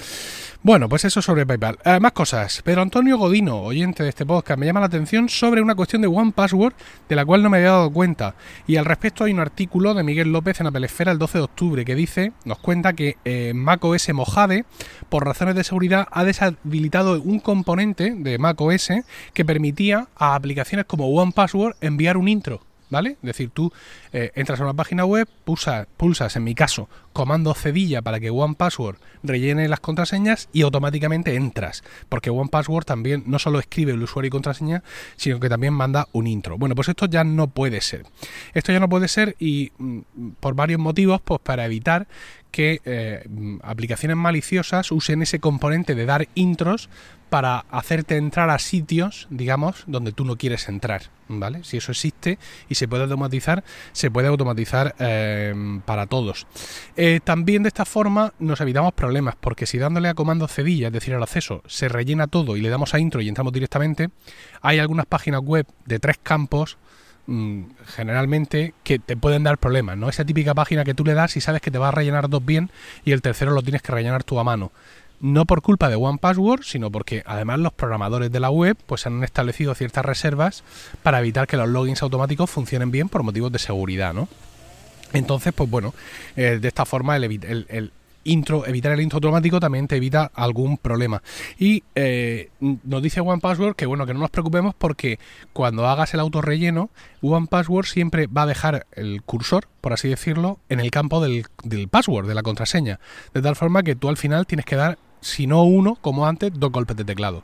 Bueno, 0.62 0.88
pues 0.88 1.04
eso 1.04 1.20
sobre 1.20 1.44
PayPal. 1.44 1.80
Eh, 1.84 1.98
más 1.98 2.12
cosas. 2.12 2.62
Pero 2.64 2.80
Antonio 2.80 3.18
Godino, 3.18 3.60
oyente 3.60 4.04
de 4.04 4.10
este 4.10 4.24
podcast, 4.24 4.60
me 4.60 4.66
llama 4.66 4.78
la 4.78 4.86
atención 4.86 5.28
sobre 5.28 5.60
una 5.60 5.74
cuestión 5.74 6.00
de 6.00 6.06
One 6.06 6.30
Password 6.30 6.74
de 7.08 7.16
la 7.16 7.26
cual 7.26 7.42
no 7.42 7.50
me 7.50 7.56
había 7.56 7.70
dado 7.70 7.90
cuenta. 7.90 8.36
Y 8.68 8.76
al 8.76 8.84
respecto 8.84 9.24
hay 9.24 9.32
un 9.32 9.40
artículo 9.40 9.94
de 9.94 10.04
Miguel 10.04 10.30
López 10.30 10.60
en 10.60 10.68
Apple 10.68 10.86
Esfera 10.86 11.10
el 11.10 11.18
12 11.18 11.38
de 11.38 11.44
octubre 11.44 11.84
que 11.84 11.96
dice, 11.96 12.32
nos 12.44 12.58
cuenta 12.58 12.92
que 12.92 13.16
eh, 13.24 13.52
macOS 13.52 14.10
Mojave, 14.14 14.64
por 15.08 15.26
razones 15.26 15.56
de 15.56 15.64
seguridad, 15.64 16.06
ha 16.12 16.22
deshabilitado 16.22 17.20
un 17.20 17.40
componente 17.40 18.14
de 18.16 18.38
macOS 18.38 18.92
que 19.34 19.44
permitía 19.44 20.06
a 20.14 20.36
aplicaciones 20.36 20.86
como 20.86 21.08
One 21.08 21.32
Password 21.32 21.74
enviar 21.80 22.16
un 22.16 22.28
intro 22.28 22.60
¿vale? 22.92 23.12
Es 23.22 23.22
decir, 23.22 23.50
tú 23.50 23.72
eh, 24.12 24.30
entras 24.34 24.60
a 24.60 24.64
una 24.64 24.74
página 24.74 25.04
web, 25.04 25.26
pulsas, 25.44 26.36
en 26.36 26.44
mi 26.44 26.54
caso, 26.54 26.88
comando 27.14 27.54
cedilla 27.54 28.02
para 28.02 28.20
que 28.20 28.30
OnePassword 28.30 28.98
rellene 29.22 29.66
las 29.66 29.80
contraseñas 29.80 30.48
y 30.52 30.60
automáticamente 30.60 31.34
entras. 31.34 31.82
Porque 32.10 32.28
OnePassword 32.30 32.84
también 32.84 33.24
no 33.26 33.38
solo 33.38 33.58
escribe 33.58 33.92
el 33.92 34.02
usuario 34.02 34.28
y 34.28 34.30
contraseña, 34.30 34.82
sino 35.16 35.40
que 35.40 35.48
también 35.48 35.72
manda 35.72 36.06
un 36.12 36.26
intro. 36.26 36.58
Bueno, 36.58 36.74
pues 36.74 36.88
esto 36.88 37.06
ya 37.06 37.24
no 37.24 37.48
puede 37.48 37.80
ser. 37.80 38.04
Esto 38.52 38.72
ya 38.72 38.78
no 38.78 38.90
puede 38.90 39.08
ser 39.08 39.36
y 39.38 39.72
mm, 39.78 40.00
por 40.38 40.54
varios 40.54 40.78
motivos, 40.78 41.22
pues 41.22 41.40
para 41.40 41.64
evitar 41.64 42.06
que 42.52 42.80
eh, 42.84 43.26
aplicaciones 43.62 44.16
maliciosas 44.16 44.92
usen 44.92 45.22
ese 45.22 45.40
componente 45.40 45.96
de 45.96 46.06
dar 46.06 46.28
intros 46.34 46.88
para 47.30 47.60
hacerte 47.70 48.18
entrar 48.18 48.50
a 48.50 48.58
sitios, 48.58 49.26
digamos, 49.30 49.84
donde 49.86 50.12
tú 50.12 50.26
no 50.26 50.36
quieres 50.36 50.68
entrar, 50.68 51.04
¿vale? 51.28 51.64
Si 51.64 51.78
eso 51.78 51.90
existe 51.90 52.38
y 52.68 52.74
se 52.74 52.86
puede 52.86 53.04
automatizar, 53.04 53.64
se 53.92 54.10
puede 54.10 54.28
automatizar 54.28 54.94
eh, 54.98 55.80
para 55.86 56.06
todos. 56.06 56.46
Eh, 56.94 57.20
también 57.24 57.62
de 57.62 57.68
esta 57.68 57.86
forma 57.86 58.34
nos 58.38 58.60
evitamos 58.60 58.92
problemas, 58.92 59.34
porque 59.40 59.64
si 59.64 59.78
dándole 59.78 60.10
a 60.10 60.14
comando 60.14 60.46
cedilla, 60.46 60.88
es 60.88 60.92
decir, 60.92 61.14
al 61.14 61.22
acceso, 61.22 61.62
se 61.66 61.88
rellena 61.88 62.26
todo 62.26 62.58
y 62.58 62.60
le 62.60 62.68
damos 62.68 62.92
a 62.92 62.98
intro 62.98 63.22
y 63.22 63.28
entramos 63.30 63.54
directamente, 63.54 64.10
hay 64.60 64.78
algunas 64.78 65.06
páginas 65.06 65.40
web 65.40 65.66
de 65.86 65.98
tres 65.98 66.18
campos 66.22 66.76
generalmente 67.86 68.74
que 68.82 68.98
te 68.98 69.16
pueden 69.16 69.44
dar 69.44 69.58
problemas, 69.58 69.96
¿no? 69.96 70.08
Esa 70.08 70.24
típica 70.24 70.54
página 70.54 70.84
que 70.84 70.94
tú 70.94 71.04
le 71.04 71.14
das 71.14 71.36
y 71.36 71.40
sabes 71.40 71.62
que 71.62 71.70
te 71.70 71.78
va 71.78 71.88
a 71.88 71.92
rellenar 71.92 72.28
dos 72.28 72.44
bien 72.44 72.70
y 73.04 73.12
el 73.12 73.22
tercero 73.22 73.52
lo 73.52 73.62
tienes 73.62 73.80
que 73.82 73.92
rellenar 73.92 74.24
tú 74.24 74.38
a 74.38 74.44
mano 74.44 74.72
no 75.22 75.46
por 75.46 75.62
culpa 75.62 75.88
de 75.88 75.94
One 75.94 76.18
Password, 76.18 76.64
sino 76.64 76.90
porque 76.90 77.22
además 77.24 77.60
los 77.60 77.72
programadores 77.72 78.32
de 78.32 78.40
la 78.40 78.50
web 78.50 78.76
pues 78.86 79.06
han 79.06 79.22
establecido 79.22 79.72
ciertas 79.74 80.04
reservas 80.04 80.64
para 81.04 81.20
evitar 81.20 81.46
que 81.46 81.56
los 81.56 81.68
logins 81.68 82.02
automáticos 82.02 82.50
funcionen 82.50 82.90
bien 82.90 83.08
por 83.08 83.22
motivos 83.22 83.52
de 83.52 83.60
seguridad, 83.60 84.12
¿no? 84.12 84.28
Entonces, 85.12 85.52
pues 85.52 85.70
bueno, 85.70 85.94
eh, 86.36 86.58
de 86.60 86.68
esta 86.68 86.84
forma 86.84 87.16
el, 87.16 87.92
intro, 88.24 88.66
evitar 88.66 88.92
el 88.92 89.00
intro 89.00 89.16
automático 89.16 89.60
también 89.60 89.88
te 89.88 89.96
evita 89.96 90.30
algún 90.34 90.78
problema. 90.78 91.22
Y 91.58 91.82
eh, 91.94 92.50
nos 92.60 93.02
dice 93.02 93.20
OnePassword 93.20 93.76
que 93.76 93.86
bueno, 93.86 94.06
que 94.06 94.14
no 94.14 94.20
nos 94.20 94.30
preocupemos 94.30 94.74
porque 94.74 95.18
cuando 95.52 95.86
hagas 95.86 96.14
el 96.14 96.20
auto 96.20 96.40
relleno, 96.42 96.90
OnePassword 97.22 97.86
siempre 97.86 98.26
va 98.26 98.42
a 98.42 98.46
dejar 98.46 98.86
el 98.92 99.22
cursor, 99.22 99.68
por 99.80 99.92
así 99.92 100.08
decirlo, 100.08 100.58
en 100.68 100.80
el 100.80 100.90
campo 100.90 101.22
del, 101.22 101.46
del 101.62 101.88
password, 101.88 102.28
de 102.28 102.34
la 102.34 102.42
contraseña. 102.42 103.00
De 103.34 103.42
tal 103.42 103.56
forma 103.56 103.82
que 103.82 103.94
tú 103.94 104.08
al 104.08 104.16
final 104.16 104.46
tienes 104.46 104.66
que 104.66 104.76
dar 104.76 104.98
si 105.20 105.46
no 105.46 105.62
uno, 105.62 105.96
como 106.00 106.26
antes, 106.26 106.52
dos 106.54 106.72
golpes 106.72 106.96
de 106.96 107.04
teclado. 107.04 107.42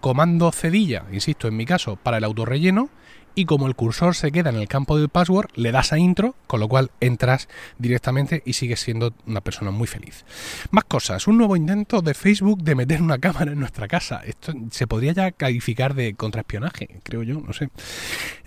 Comando 0.00 0.52
cedilla, 0.52 1.04
insisto, 1.12 1.48
en 1.48 1.56
mi 1.56 1.66
caso, 1.66 1.96
para 1.96 2.18
el 2.18 2.24
autorrelleno 2.24 2.88
y 3.36 3.44
como 3.44 3.68
el 3.68 3.76
cursor 3.76 4.16
se 4.16 4.32
queda 4.32 4.50
en 4.50 4.56
el 4.56 4.66
campo 4.66 4.98
del 4.98 5.10
password, 5.10 5.50
le 5.54 5.70
das 5.70 5.92
a 5.92 5.98
intro, 5.98 6.34
con 6.46 6.58
lo 6.58 6.68
cual 6.68 6.90
entras 7.00 7.48
directamente 7.78 8.42
y 8.46 8.54
sigues 8.54 8.80
siendo 8.80 9.12
una 9.26 9.42
persona 9.42 9.70
muy 9.70 9.86
feliz. 9.86 10.24
Más 10.70 10.84
cosas, 10.84 11.26
un 11.28 11.36
nuevo 11.36 11.54
intento 11.54 12.00
de 12.00 12.14
Facebook 12.14 12.62
de 12.62 12.74
meter 12.74 13.02
una 13.02 13.18
cámara 13.26 13.52
en 13.52 13.60
nuestra 13.60 13.86
casa. 13.86 14.22
Esto 14.24 14.54
se 14.70 14.86
podría 14.86 15.12
ya 15.12 15.32
calificar 15.32 15.94
de 15.94 16.14
contraespionaje, 16.14 16.88
creo 17.04 17.22
yo, 17.22 17.40
no 17.40 17.52
sé. 17.52 17.68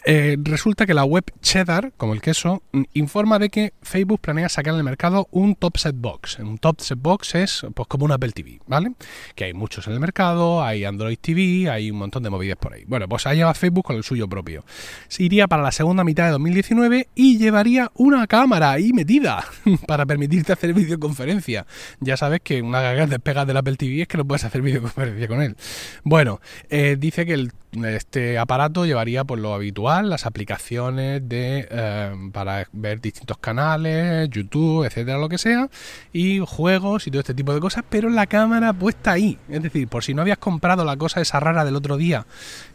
Eh, 0.06 0.38
resulta 0.42 0.86
que 0.86 0.94
la 0.94 1.04
web 1.04 1.26
Cheddar, 1.42 1.92
como 1.98 2.14
el 2.14 2.22
queso, 2.22 2.64
mm, 2.72 2.84
informa 2.94 3.38
de 3.38 3.50
que 3.50 3.74
Facebook 3.82 4.22
planea 4.22 4.50
sacar 4.50 4.74
al 4.74 4.84
mercado 4.84 5.28
un 5.32 5.56
top 5.56 5.78
set 5.78 5.96
box. 5.96 6.40
Un 6.40 6.58
top 6.58 6.82
set 6.82 7.00
box 7.00 7.36
es 7.36 7.66
pues 7.76 7.88
como 7.88 8.06
un 8.06 8.12
Apple 8.12 8.32
TV, 8.32 8.60
¿vale? 8.66 8.94
Que 9.36 9.46
hay 9.46 9.54
muchos 9.54 9.86
en 9.88 9.94
el 9.94 10.00
mercado, 10.00 10.64
hay 10.64 10.86
Android 10.86 11.18
TV, 11.20 11.70
hay 11.70 11.92
un 11.92 11.98
montón 11.98 12.24
de 12.24 12.30
movidas 12.30 12.58
por 12.58 12.74
ahí. 12.74 12.86
Bueno, 12.88 13.08
pues 13.08 13.28
allá 13.28 13.46
va 13.46 13.54
Facebook 13.54 13.86
con 13.86 13.98
el 13.98 14.04
suyo 14.04 14.28
propio. 14.28 14.64
Se 15.08 15.24
iría 15.24 15.48
para 15.48 15.64
la 15.64 15.72
segunda 15.72 16.04
mitad 16.04 16.26
de 16.26 16.32
2019 16.32 17.08
y 17.16 17.38
llevaría 17.38 17.92
una 17.96 18.28
cámara 18.28 18.72
ahí 18.72 18.94
metida 18.94 19.44
para 19.88 20.06
permitirte 20.06 20.54
hacer 20.54 20.74
videoconferencia. 20.74 21.66
Ya 22.00 22.18
sabes 22.18 22.42
que 22.42 22.62
una 22.62 22.82
de 22.82 22.96
las 22.96 23.10
despegas 23.10 23.48
del 23.48 23.58
Apple 23.58 23.76
TV 23.76 24.02
es 24.04 24.08
que 24.08 24.18
no 24.18 24.26
puedes 24.26 24.44
hacer 24.44 24.62
videoconferencia 24.62 25.28
con 25.28 25.42
él. 25.42 25.56
Bueno, 26.04 26.40
eh, 26.70 26.96
dice 27.00 27.26
que 27.26 27.50
este 27.88 28.40
aparato 28.40 28.86
llevaría 28.86 29.24
pues 29.24 29.40
lo 29.40 29.54
habitual, 29.54 30.10
las 30.10 30.26
aplicaciones 30.26 31.28
de 31.30 31.68
eh, 31.70 32.16
para 32.32 32.68
ver 32.72 33.00
distintos 33.00 33.38
canales, 33.38 34.30
YouTube, 34.30 34.86
etcétera, 34.86 35.18
lo 35.18 35.30
que 35.30 35.38
sea, 35.38 35.70
y 36.12 36.40
juegos 36.40 37.06
y 37.06 37.12
todo 37.12 37.20
este 37.20 37.34
tipo 37.34 37.54
de 37.54 37.60
cosas, 37.60 37.84
pero 37.88 38.10
la 38.10 38.28
cámara 38.28 38.74
puesta 38.74 39.12
ahí. 39.12 39.38
Es 39.50 39.62
decir, 39.62 39.88
por 39.88 40.04
si 40.04 40.14
no 40.14 40.22
habías 40.22 40.40
comprado 40.40 40.84
la 40.84 40.98
cosa 40.98 41.22
esa 41.22 41.40
rara 41.40 41.64
del 41.64 41.76
otro 41.76 41.98
día, 41.98 42.26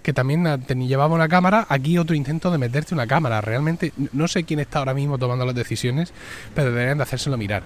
que 0.02 0.12
también 0.12 0.62
te 0.64 0.75
llevaba 0.75 1.14
una 1.14 1.28
cámara, 1.28 1.66
aquí 1.68 1.93
otro 1.98 2.14
intento 2.14 2.50
de 2.50 2.58
meterte 2.58 2.94
una 2.94 3.06
cámara. 3.06 3.40
Realmente 3.40 3.92
no 4.12 4.28
sé 4.28 4.44
quién 4.44 4.60
está 4.60 4.80
ahora 4.80 4.94
mismo 4.94 5.18
tomando 5.18 5.44
las 5.44 5.54
decisiones, 5.54 6.12
pero 6.54 6.70
deberían 6.70 6.98
de 6.98 7.04
hacérselo 7.04 7.36
mirar. 7.36 7.62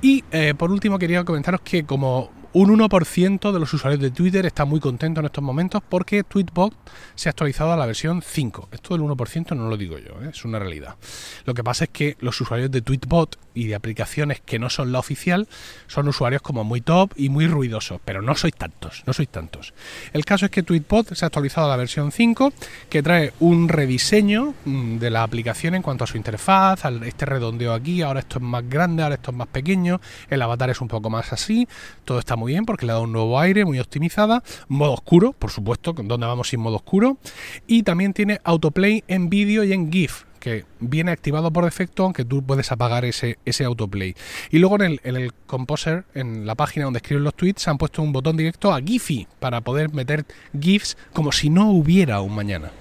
Y 0.00 0.24
eh, 0.32 0.54
por 0.56 0.70
último 0.70 0.98
quería 0.98 1.24
comentaros 1.24 1.60
que 1.62 1.84
como 1.84 2.30
un 2.54 2.78
1% 2.78 3.52
de 3.52 3.60
los 3.60 3.72
usuarios 3.72 4.00
de 4.00 4.10
Twitter 4.10 4.44
está 4.44 4.64
muy 4.64 4.78
contento 4.78 5.20
en 5.20 5.26
estos 5.26 5.42
momentos 5.42 5.82
porque 5.88 6.22
Tweetbot 6.22 6.74
se 7.14 7.28
ha 7.28 7.30
actualizado 7.30 7.72
a 7.72 7.76
la 7.76 7.86
versión 7.86 8.22
5. 8.22 8.68
Esto 8.72 8.96
del 8.96 9.06
1% 9.06 9.56
no 9.56 9.68
lo 9.68 9.76
digo 9.76 9.98
yo, 9.98 10.22
¿eh? 10.22 10.30
es 10.30 10.44
una 10.44 10.58
realidad. 10.58 10.96
Lo 11.44 11.54
que 11.54 11.64
pasa 11.64 11.84
es 11.84 11.90
que 11.90 12.16
los 12.20 12.40
usuarios 12.40 12.70
de 12.70 12.82
Tweetbot 12.82 13.38
y 13.54 13.66
de 13.66 13.74
aplicaciones 13.74 14.40
que 14.40 14.58
no 14.58 14.70
son 14.70 14.92
la 14.92 14.98
oficial 14.98 15.48
son 15.86 16.08
usuarios 16.08 16.42
como 16.42 16.64
muy 16.64 16.80
top 16.80 17.12
y 17.16 17.28
muy 17.28 17.46
ruidosos, 17.46 18.00
pero 18.04 18.22
no 18.22 18.34
sois 18.34 18.54
tantos, 18.54 19.02
no 19.06 19.12
sois 19.12 19.28
tantos. 19.28 19.74
El 20.12 20.24
caso 20.24 20.46
es 20.46 20.50
que 20.50 20.62
Tweetbot 20.62 21.14
se 21.14 21.24
ha 21.24 21.26
actualizado 21.26 21.66
a 21.68 21.70
la 21.70 21.76
versión 21.76 22.12
5 22.12 22.52
que 22.88 23.02
trae 23.02 23.32
un 23.40 23.68
rediseño 23.68 24.54
mm, 24.64 24.98
de 24.98 25.10
la 25.10 25.22
aplicación 25.22 25.74
en 25.74 25.82
cuanto 25.82 26.04
a 26.04 26.06
su 26.06 26.16
interfaz, 26.16 26.84
este 27.04 27.26
redondeo 27.26 27.72
aquí, 27.72 28.02
ahora 28.02 28.20
esto 28.20 28.38
es 28.38 28.44
más 28.44 28.68
grande, 28.68 29.02
ahora 29.02 29.14
esto 29.14 29.30
es 29.30 29.36
más 29.36 29.48
pequeño, 29.48 30.00
el 30.28 30.42
avatar 30.42 30.70
es 30.70 30.80
un 30.80 30.88
poco 30.88 31.10
más 31.10 31.32
así, 31.32 31.66
todo 32.04 32.18
está 32.18 32.36
muy 32.36 32.41
bien 32.44 32.64
porque 32.64 32.86
le 32.86 32.92
dado 32.92 33.04
un 33.04 33.12
nuevo 33.12 33.38
aire, 33.38 33.64
muy 33.64 33.78
optimizada. 33.78 34.42
Modo 34.68 34.92
oscuro, 34.92 35.32
por 35.32 35.50
supuesto, 35.50 35.92
donde 35.92 36.26
vamos 36.26 36.48
sin 36.48 36.60
modo 36.60 36.76
oscuro. 36.76 37.18
Y 37.66 37.82
también 37.82 38.12
tiene 38.12 38.40
autoplay 38.44 39.04
en 39.08 39.28
vídeo 39.30 39.64
y 39.64 39.72
en 39.72 39.92
GIF 39.92 40.24
que 40.42 40.64
viene 40.80 41.12
activado 41.12 41.52
por 41.52 41.64
defecto, 41.64 42.02
aunque 42.02 42.24
tú 42.24 42.42
puedes 42.42 42.72
apagar 42.72 43.04
ese, 43.04 43.38
ese 43.44 43.64
autoplay. 43.64 44.16
Y 44.50 44.58
luego 44.58 44.74
en 44.74 44.82
el, 44.82 45.00
en 45.04 45.14
el 45.14 45.32
Composer, 45.46 46.04
en 46.14 46.46
la 46.46 46.56
página 46.56 46.84
donde 46.84 46.96
escriben 46.98 47.22
los 47.22 47.34
tweets, 47.34 47.68
han 47.68 47.78
puesto 47.78 48.02
un 48.02 48.12
botón 48.12 48.36
directo 48.36 48.74
a 48.74 48.80
Giphy 48.80 49.28
para 49.38 49.60
poder 49.60 49.94
meter 49.94 50.26
GIFs 50.60 50.96
como 51.12 51.30
si 51.30 51.48
no 51.48 51.70
hubiera 51.70 52.20
un 52.22 52.34
mañana. 52.34 52.72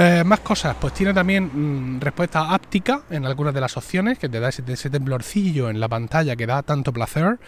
Eh, 0.00 0.22
más 0.22 0.38
cosas, 0.38 0.76
pues 0.80 0.94
tiene 0.94 1.12
también 1.12 1.96
mm, 1.96 2.00
respuesta 2.00 2.54
áptica 2.54 3.02
en 3.10 3.26
algunas 3.26 3.52
de 3.52 3.60
las 3.60 3.76
opciones, 3.76 4.16
que 4.16 4.28
te 4.28 4.38
da 4.38 4.48
ese, 4.48 4.90
temblorcillo 4.90 5.70
en 5.70 5.80
la 5.80 5.88
pantalla 5.88 6.36
que 6.36 6.46
da 6.46 6.62
tanto 6.62 6.92
placer. 6.92 7.40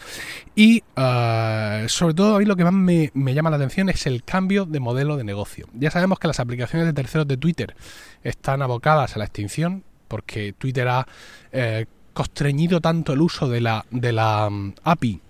Y 0.56 0.82
eh, 0.96 1.84
sobre 1.86 2.12
todo 2.12 2.34
a 2.34 2.38
mí 2.40 2.44
lo 2.44 2.56
que 2.56 2.64
más 2.64 2.72
me, 2.72 3.34
llama 3.34 3.50
la 3.50 3.56
atención 3.56 3.88
es 3.88 4.04
el 4.08 4.24
cambio 4.24 4.64
de 4.64 4.80
modelo 4.80 5.16
de 5.16 5.22
negocio. 5.22 5.68
Ya 5.74 5.92
sabemos 5.92 6.18
que 6.18 6.26
las 6.26 6.40
aplicaciones 6.40 6.88
de 6.88 6.92
terceros 6.92 7.28
de 7.28 7.36
Twitter 7.36 7.76
están 8.24 8.62
abocadas 8.62 9.14
a 9.14 9.20
la 9.20 9.26
extinción, 9.26 9.84
porque 10.08 10.52
Twitter 10.52 10.88
ha 10.88 11.06
eh, 11.52 11.86
constreñido 12.12 12.80
tanto 12.80 13.12
el 13.12 13.20
uso 13.20 13.48
de 13.48 13.60
la, 13.60 13.86
de 13.92 14.10
la 14.10 14.50
mm, 14.50 14.74
API 14.82 15.20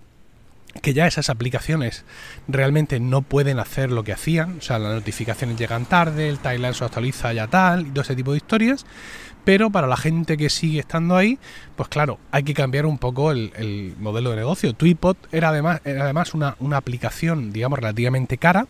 que 0.83 0.95
ya 0.95 1.07
esas 1.07 1.31
aplicaciones 1.31 2.05
realmente 2.49 3.00
no 3.00 3.23
pueden 3.23 3.59
hacer 3.59 3.91
lo 3.91 4.05
que 4.05 4.12
hacían, 4.12 4.59
o 4.59 4.62
sea, 4.62 4.79
las 4.79 4.95
notificaciones 4.95 5.57
llegan 5.57 5.87
tarde, 5.87 6.29
el 6.29 6.39
timeline 6.39 6.75
se 6.75 6.85
actualiza 6.85 7.33
ya 7.33 7.49
tal, 7.49 7.87
y 7.87 7.91
todo 7.91 8.03
ese 8.03 8.17
tipo 8.17 8.33
de 8.33 8.39
historias, 8.39 8.87
pero 9.50 9.69
para 9.69 9.88
la 9.88 9.97
gente 9.97 10.37
que 10.37 10.49
sigue 10.49 10.78
estando 10.78 11.16
ahí, 11.16 11.37
pues 11.75 11.88
claro, 11.88 12.21
hay 12.30 12.45
que 12.45 12.54
cambiar 12.54 12.87
un 12.87 12.99
poco 12.99 13.33
el, 13.33 13.97
modelo 13.99 14.30
de 14.30 14.37
negocio. 14.37 14.75
Tweetbot 14.75 15.16
era 15.33 15.49
además, 15.49 15.80
además 15.85 16.35
una, 16.35 16.54
una, 16.61 16.76
aplicación, 16.76 17.52
digamos, 17.52 17.80
relativamente 17.80 18.38
cara, 18.38 18.69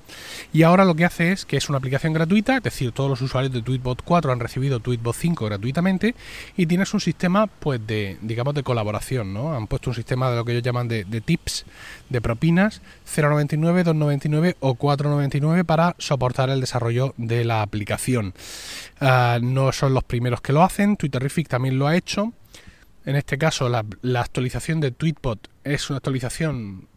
y 0.54 0.62
ahora 0.62 0.86
lo 0.86 0.94
que 0.94 1.04
hace 1.04 1.32
es 1.32 1.44
que 1.44 1.58
es 1.58 1.68
una 1.68 1.76
aplicación 1.76 2.14
gratuita, 2.14 2.56
es 2.56 2.62
decir, 2.62 2.92
todos 2.92 3.10
los 3.10 3.20
usuarios 3.20 3.52
de 3.52 3.60
Tweetbot 3.60 4.00
4 4.02 4.32
han 4.32 4.40
recibido 4.40 4.80
Tweetbot 4.80 5.14
5 5.14 5.44
gratuitamente, 5.44 6.14
y 6.56 6.64
tienes 6.64 6.94
un 6.94 7.00
sistema, 7.00 7.46
pues, 7.46 7.86
de, 7.86 8.16
digamos, 8.22 8.54
de 8.54 8.62
colaboración, 8.62 9.34
¿no? 9.34 9.54
Han 9.54 9.66
puesto 9.66 9.90
un 9.90 9.96
sistema 9.96 10.30
de 10.30 10.36
lo 10.36 10.46
que 10.46 10.52
ellos 10.52 10.62
llaman 10.62 10.88
de, 10.88 11.04
de 11.04 11.20
tips, 11.20 11.66
de 12.08 12.22
propinas, 12.22 12.80
0,99, 13.06 13.84
2,99 13.84 14.56
o 14.60 14.76
4,99 14.76 15.64
para 15.64 15.94
soportar 15.98 16.48
el 16.48 16.60
desarrollo 16.60 17.12
de 17.18 17.44
la 17.44 17.60
aplicación. 17.60 18.32
Ah, 18.98 19.38
no 19.42 19.72
son 19.72 19.92
los 19.94 20.04
primeros 20.04 20.40
que 20.40 20.52
lo 20.52 20.62
hacen, 20.62 20.69
Twitterific 20.96 21.48
también 21.48 21.78
lo 21.78 21.86
ha 21.86 21.96
hecho. 21.96 22.32
En 23.04 23.16
este 23.16 23.38
caso, 23.38 23.68
la, 23.68 23.84
actualización 24.20 24.80
de 24.80 24.90
Tweetbot 24.90 25.48
es 25.64 25.90
una 25.90 25.98
actualización 25.98 26.88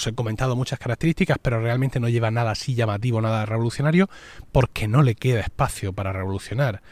os 0.00 0.06
he 0.06 0.14
comentado 0.14 0.56
muchas 0.56 0.78
características, 0.78 1.38
pero 1.40 1.60
realmente 1.60 2.00
no 2.00 2.08
lleva 2.08 2.30
nada 2.30 2.52
así 2.52 2.74
llamativo, 2.74 3.20
nada 3.20 3.44
revolucionario, 3.44 4.08
porque 4.50 4.88
no 4.88 5.02
le 5.02 5.14
queda 5.14 5.40
espacio 5.40 5.92
para 5.92 6.12
revolucionar. 6.12 6.82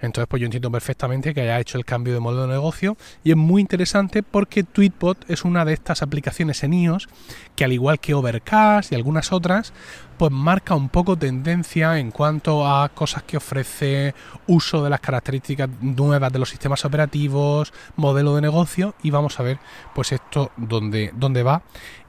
Entonces, 0.00 0.28
pues 0.28 0.40
yo 0.40 0.46
entiendo 0.46 0.70
perfectamente 0.70 1.32
que 1.32 1.40
haya 1.40 1.58
hecho 1.58 1.78
el 1.78 1.84
cambio 1.84 2.12
de 2.12 2.20
modelo 2.20 2.42
de 2.42 2.54
negocio 2.54 2.96
y 3.24 3.30
es 3.30 3.36
muy 3.36 3.62
interesante 3.62 4.22
porque 4.22 4.62
Tweetbot 4.62 5.30
es 5.30 5.44
una 5.44 5.64
de 5.64 5.72
estas 5.72 6.02
aplicaciones 6.02 6.62
en 6.64 6.74
iOS 6.74 7.08
que 7.54 7.64
al 7.64 7.72
igual 7.72 7.98
que 7.98 8.12
Overcast 8.12 8.92
y 8.92 8.94
algunas 8.94 9.32
otras, 9.32 9.72
pues 10.18 10.30
marca 10.32 10.74
un 10.74 10.90
poco 10.90 11.16
tendencia 11.16 11.98
en 11.98 12.10
cuanto 12.10 12.66
a 12.66 12.88
cosas 12.90 13.22
que 13.22 13.38
ofrece, 13.38 14.14
uso 14.46 14.84
de 14.84 14.90
las 14.90 15.00
características 15.00 15.70
nuevas 15.80 16.32
de 16.32 16.40
los 16.40 16.50
sistemas 16.50 16.84
operativos, 16.84 17.72
modelo 17.96 18.34
de 18.34 18.42
negocio 18.42 18.94
y 19.02 19.10
vamos 19.10 19.40
a 19.40 19.44
ver 19.44 19.58
pues 19.94 20.12
esto 20.12 20.52
dónde, 20.56 21.12
dónde 21.14 21.42
va 21.42 21.62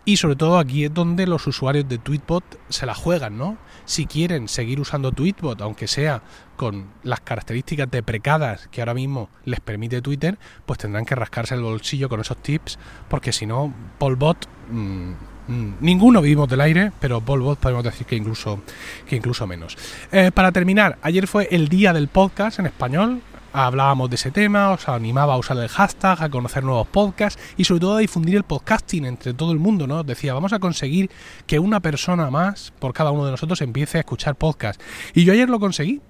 y 0.07 0.15
sobre 0.15 0.37
todo 0.37 0.57
aquí 0.57 0.85
es 0.85 0.93
donde 0.93 1.27
los 1.27 1.45
usuarios 1.47 1.89
de 1.89 1.97
Tweetbot 1.97 2.59
se 2.69 2.85
la 2.85 2.95
juegan, 2.95 3.37
¿no? 3.37 3.57
Si 3.83 4.05
quieren 4.05 4.47
seguir 4.47 4.79
usando 4.79 5.11
Tweetbot, 5.11 5.59
aunque 5.61 5.85
sea 5.85 6.21
con 6.55 6.85
las 7.03 7.19
características 7.19 7.91
deprecadas 7.91 8.69
que 8.69 8.79
ahora 8.79 8.93
mismo 8.93 9.29
les 9.43 9.59
permite 9.59 10.01
Twitter, 10.01 10.37
pues 10.65 10.79
tendrán 10.79 11.03
que 11.03 11.13
rascarse 11.13 11.55
el 11.55 11.61
bolsillo 11.61 12.07
con 12.07 12.21
esos 12.21 12.37
tips, 12.37 12.79
porque 13.09 13.33
si 13.33 13.45
no, 13.45 13.73
Polbot... 13.97 14.47
Mmm, 14.71 15.11
mm, 15.49 15.73
ninguno 15.81 16.21
vivimos 16.21 16.47
del 16.47 16.61
aire, 16.61 16.93
pero 17.01 17.19
Polbot 17.19 17.59
podemos 17.59 17.83
decir 17.83 18.07
que 18.07 18.15
incluso, 18.15 18.61
que 19.09 19.17
incluso 19.17 19.45
menos. 19.45 19.77
Eh, 20.13 20.31
para 20.33 20.53
terminar, 20.53 20.97
ayer 21.01 21.27
fue 21.27 21.49
el 21.51 21.67
día 21.67 21.91
del 21.91 22.07
podcast 22.07 22.59
en 22.59 22.67
español 22.67 23.21
hablábamos 23.65 24.09
de 24.09 24.15
ese 24.15 24.29
tema, 24.29 24.71
os 24.71 24.87
animaba 24.87 25.33
a 25.33 25.37
usar 25.37 25.57
el 25.57 25.67
hashtag, 25.67 26.21
a 26.21 26.29
conocer 26.29 26.63
nuevos 26.63 26.87
podcasts 26.87 27.41
y 27.57 27.63
sobre 27.63 27.81
todo 27.81 27.95
a 27.95 27.99
difundir 27.99 28.35
el 28.35 28.43
podcasting 28.43 29.05
entre 29.05 29.33
todo 29.33 29.51
el 29.51 29.57
mundo, 29.57 29.87
¿no? 29.87 30.03
Decía, 30.03 30.33
vamos 30.33 30.53
a 30.53 30.59
conseguir 30.59 31.09
que 31.47 31.57
una 31.57 31.79
persona 31.79 32.29
más 32.29 32.71
por 32.79 32.93
cada 32.93 33.11
uno 33.11 33.25
de 33.25 33.31
nosotros 33.31 33.61
empiece 33.61 33.97
a 33.97 34.01
escuchar 34.01 34.35
podcasts. 34.35 34.83
Y 35.13 35.25
yo 35.25 35.33
ayer 35.33 35.49
lo 35.49 35.59
conseguí. 35.59 36.01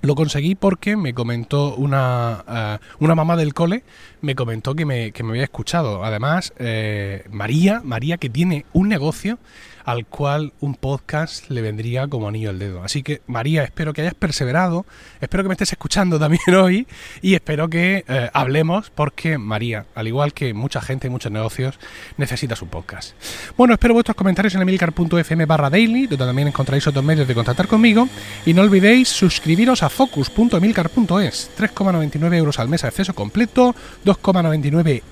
Lo 0.00 0.14
conseguí 0.14 0.54
porque 0.54 0.96
me 0.96 1.14
comentó 1.14 1.74
una, 1.76 2.44
eh, 2.46 2.78
una 2.98 3.14
mamá 3.14 3.36
del 3.36 3.54
cole, 3.54 3.84
me 4.20 4.34
comentó 4.34 4.74
que 4.74 4.84
me, 4.84 5.12
que 5.12 5.22
me 5.22 5.30
había 5.30 5.44
escuchado. 5.44 6.04
Además, 6.04 6.52
eh, 6.58 7.24
María, 7.30 7.80
María 7.82 8.18
que 8.18 8.28
tiene 8.28 8.66
un 8.74 8.88
negocio 8.88 9.38
al 9.84 10.06
cual 10.06 10.52
un 10.60 10.74
podcast 10.74 11.50
le 11.50 11.62
vendría 11.62 12.08
como 12.08 12.28
anillo 12.28 12.50
al 12.50 12.58
dedo. 12.58 12.82
Así 12.82 13.02
que 13.02 13.20
María, 13.26 13.62
espero 13.64 13.92
que 13.92 14.00
hayas 14.02 14.14
perseverado, 14.14 14.86
espero 15.20 15.42
que 15.42 15.48
me 15.48 15.54
estés 15.54 15.72
escuchando 15.72 16.18
también 16.18 16.42
hoy 16.56 16.86
y 17.22 17.34
espero 17.34 17.68
que 17.68 18.04
eh, 18.08 18.30
hablemos 18.32 18.90
porque 18.90 19.38
María, 19.38 19.86
al 19.94 20.08
igual 20.08 20.32
que 20.32 20.54
mucha 20.54 20.80
gente 20.80 21.06
y 21.06 21.10
muchos 21.10 21.30
negocios, 21.30 21.78
necesita 22.16 22.56
su 22.56 22.66
podcast. 22.66 23.14
Bueno, 23.56 23.74
espero 23.74 23.94
vuestros 23.94 24.16
comentarios 24.16 24.54
en 24.54 24.62
emilcar.fm 24.62 25.46
barra 25.46 25.70
daily, 25.70 26.06
donde 26.06 26.24
también 26.24 26.48
encontraréis 26.48 26.86
otros 26.86 27.04
medios 27.04 27.28
de 27.28 27.34
contactar 27.34 27.68
conmigo 27.68 28.08
y 28.46 28.54
no 28.54 28.62
olvidéis 28.62 29.08
suscribiros 29.08 29.82
a 29.82 29.88
focus.emilcar.es, 29.88 31.50
3,99 31.58 32.34
euros 32.34 32.58
al 32.58 32.68
mes 32.68 32.84
acceso 32.84 33.14
completo, 33.14 33.74
2,99 34.04 35.02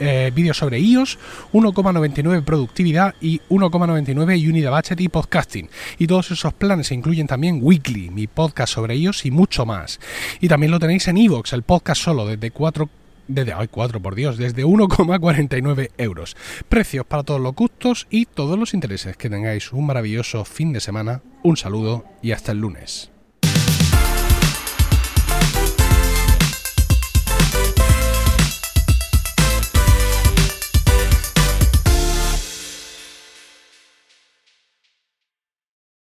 eh, 0.00 0.30
vídeos 0.34 0.56
sobre 0.56 0.80
iOS, 0.80 1.18
1,99 1.52 2.42
productividad 2.44 3.14
y 3.20 3.40
1,99 3.48 4.48
Unity 4.48 4.66
Budget 4.66 5.00
y 5.00 5.08
podcasting. 5.08 5.68
Y 5.98 6.06
todos 6.06 6.30
esos 6.30 6.52
planes 6.52 6.92
incluyen 6.92 7.26
también 7.26 7.60
Weekly, 7.62 8.10
mi 8.10 8.26
podcast 8.26 8.74
sobre 8.74 8.96
iOS 8.96 9.26
y 9.26 9.30
mucho 9.30 9.66
más. 9.66 10.00
Y 10.40 10.48
también 10.48 10.70
lo 10.70 10.78
tenéis 10.78 11.08
en 11.08 11.18
iVoox, 11.18 11.52
el 11.52 11.62
podcast 11.62 12.02
solo, 12.02 12.26
desde 12.26 12.50
4 12.50 12.88
desde 13.28 13.54
hoy 13.54 13.68
4 13.68 14.00
por 14.00 14.14
Dios, 14.14 14.38
desde 14.38 14.64
1,49 14.64 15.90
euros. 15.98 16.36
Precios 16.68 17.06
para 17.06 17.22
todos 17.22 17.40
los 17.40 17.54
gustos 17.54 18.06
y 18.10 18.24
todos 18.24 18.58
los 18.58 18.74
intereses. 18.74 19.16
Que 19.16 19.30
tengáis 19.30 19.72
un 19.72 19.86
maravilloso 19.86 20.44
fin 20.44 20.72
de 20.72 20.80
semana. 20.80 21.20
Un 21.42 21.56
saludo 21.56 22.04
y 22.22 22.32
hasta 22.32 22.52
el 22.52 22.58
lunes. 22.58 23.10